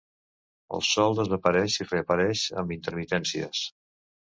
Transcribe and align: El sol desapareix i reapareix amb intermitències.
El 0.77 0.83
sol 0.87 1.19
desapareix 1.21 1.77
i 1.85 1.89
reapareix 1.93 2.49
amb 2.65 2.77
intermitències. 2.81 3.67